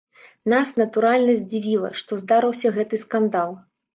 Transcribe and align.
Нас, 0.53 0.71
натуральна, 0.81 1.35
здзівіла, 1.41 1.91
што 2.01 2.19
здарыўся 2.21 2.67
гэты 2.79 2.95
скандал. 3.05 3.55